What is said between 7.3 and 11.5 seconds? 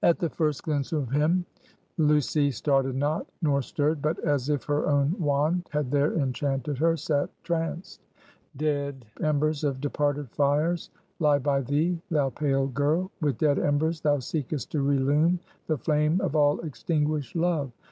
tranced. "Dead embers of departed fires lie